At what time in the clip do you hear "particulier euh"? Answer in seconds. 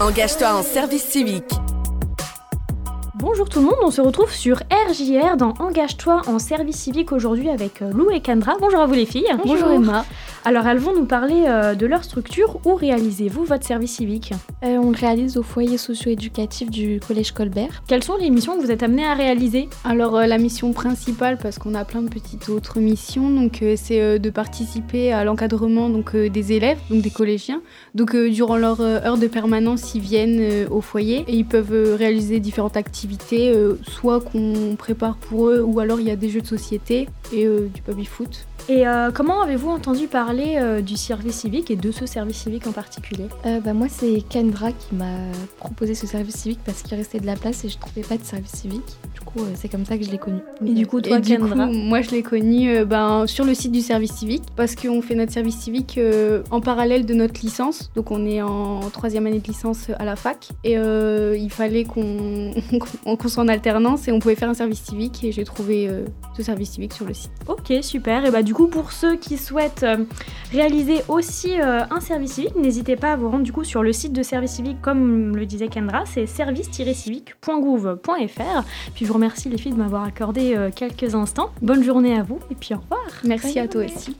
42.72-43.60